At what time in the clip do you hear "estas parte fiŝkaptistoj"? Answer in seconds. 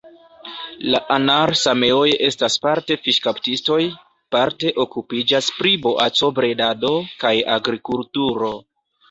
2.27-3.77